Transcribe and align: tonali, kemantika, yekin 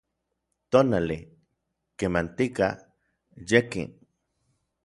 tonali, 0.71 1.17
kemantika, 1.97 2.67
yekin 3.49 3.89